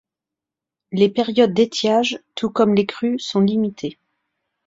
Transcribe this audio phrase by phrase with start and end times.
[0.91, 3.99] Les périodes d’étiage, tout comme les crues, sont limitées.